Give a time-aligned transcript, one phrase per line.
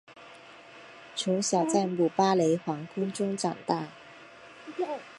[1.15, 3.89] 从小在姆巴雷皇宫中长大。